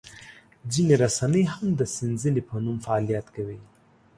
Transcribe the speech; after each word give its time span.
ځینې 0.71 0.93
رسنۍ 1.03 1.43
هم 1.53 1.67
د 1.79 1.81
سنځلې 1.95 2.41
په 2.49 2.55
نوم 2.63 2.77
فعالیت 2.85 3.27
کوي. 3.35 3.59